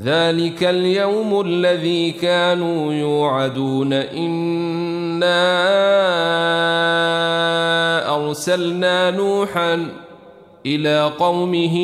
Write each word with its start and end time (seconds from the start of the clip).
ذلك 0.00 0.64
اليوم 0.64 1.40
الذي 1.40 2.10
كانوا 2.10 2.92
يوعدون. 2.92 3.92
إنا 3.92 5.48
أرسلنا 8.16 9.10
نوحا 9.10 9.88
إلى 10.66 11.12
قومه 11.18 11.76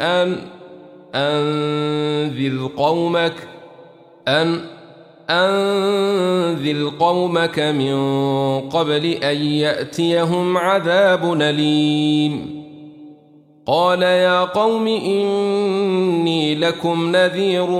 أن 0.00 0.36
أنذر 1.14 2.70
قومك 2.76 3.34
أن 4.28 4.60
أنذر 5.30 6.92
قومك 6.98 7.58
من 7.58 7.98
قبل 8.60 9.06
أن 9.06 9.36
يأتيهم 9.36 10.56
عذاب 10.56 11.32
أليم. 11.42 12.57
قال 13.68 14.02
يا 14.02 14.44
قوم 14.44 14.86
إني 14.86 16.54
لكم 16.54 17.16
نذير 17.16 17.70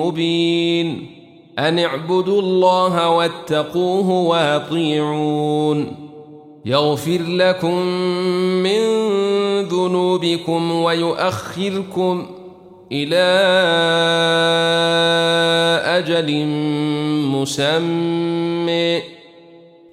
مبين 0.00 1.06
أن 1.58 1.78
اعبدوا 1.78 2.42
الله 2.42 3.10
واتقوه 3.10 4.10
وأطيعون 4.10 5.96
يغفر 6.64 7.22
لكم 7.22 7.74
من 8.62 8.80
ذنوبكم 9.62 10.72
ويؤخركم 10.72 12.26
إلى 12.92 13.28
أجل 15.98 16.46
مسمى 17.26 19.02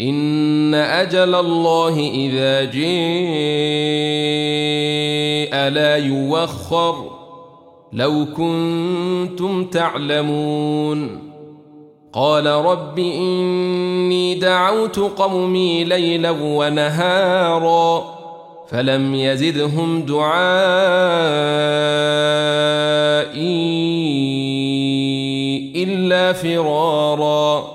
إن 0.02 0.74
أجل 0.74 1.36
الله 1.36 2.00
إذا 2.00 2.64
جاء 2.64 4.75
لا 5.54 5.96
يوخر 5.96 7.12
لو 7.94 8.26
كنتم 8.38 9.66
تعلمون 9.66 11.20
قال 12.14 12.46
رب 12.48 13.00
إني 13.00 14.36
دعوت 14.36 15.00
قومي 15.00 15.84
ليلا 15.84 16.30
ونهارا 16.32 18.16
فلم 18.70 19.16
يزدهم 19.16 20.02
دعائي 20.02 20.46
إلا 25.76 26.34
فرارا 26.34 27.75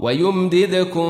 ويمددكم 0.00 1.08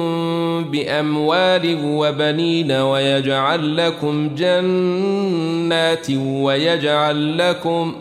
بأموال 0.64 1.78
وبنين 1.84 2.72
ويجعل 2.72 3.76
لكم 3.76 4.34
جنات 4.34 6.06
ويجعل 6.18 7.38
لكم 7.38 7.94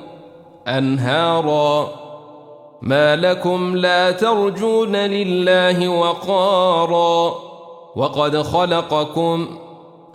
أنهارا. 0.68 1.90
ما 2.82 3.16
لكم 3.16 3.76
لا 3.76 4.12
ترجون 4.12 4.96
لله 4.96 5.90
وقارا. 5.90 7.36
وقد 7.96 8.42
خلقكم 8.42 9.48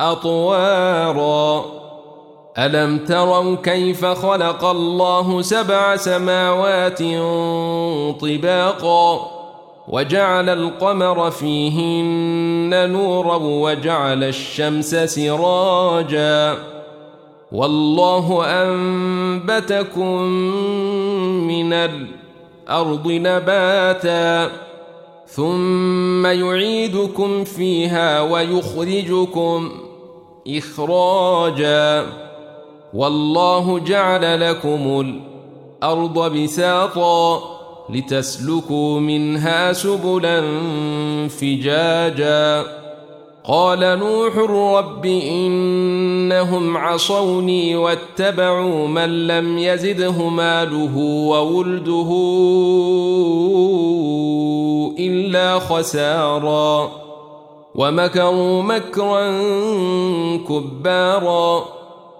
أطوارا. 0.00 1.64
ألم 2.58 2.98
تروا 2.98 3.56
كيف 3.62 4.04
خلق 4.04 4.64
الله 4.64 5.42
سبع 5.42 5.96
سماوات 5.96 7.02
طباقا؟ 8.20 9.37
وجعل 9.88 10.48
القمر 10.48 11.30
فيهن 11.30 12.90
نورا 12.92 13.36
وجعل 13.36 14.24
الشمس 14.24 14.94
سراجا. 14.94 16.54
والله 17.52 18.44
أنبتكم 18.46 20.22
من 21.46 21.72
الأرض 21.72 23.06
نباتا. 23.06 24.50
ثم 25.26 26.26
يعيدكم 26.26 27.44
فيها 27.44 28.20
ويخرجكم 28.20 29.70
إخراجا. 30.48 32.06
والله 32.94 33.78
جعل 33.78 34.50
لكم 34.50 35.00
الأرض 35.82 36.32
بساطا. 36.36 37.57
لتسلكوا 37.90 39.00
منها 39.00 39.72
سبلا 39.72 40.40
فجاجا. 41.28 42.64
قال 43.44 43.98
نوح 43.98 44.36
رب 44.36 45.06
إنهم 45.06 46.76
عصوني 46.76 47.76
واتبعوا 47.76 48.88
من 48.88 49.26
لم 49.26 49.58
يزده 49.58 50.28
ماله 50.28 50.98
وولده 50.98 52.10
إلا 54.98 55.58
خسارا. 55.58 56.90
ومكروا 57.74 58.62
مكرا 58.62 59.38
كبارا. 60.48 61.77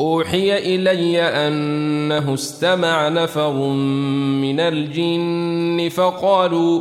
أوحي 0.00 0.58
إلي 0.74 1.22
أنه 1.22 2.34
استمع 2.34 3.08
نفر 3.08 3.52
من 3.52 4.60
الجن 4.60 5.88
فقالوا 5.88 6.80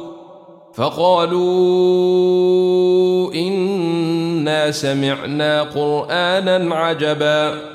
فقالوا 0.74 1.44
إنا 3.34 4.72
سمعنا 4.72 5.64
قرآنا 5.64 6.76
عجبا. 6.76 7.75